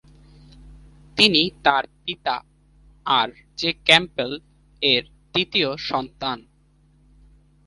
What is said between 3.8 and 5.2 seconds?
Campbell এর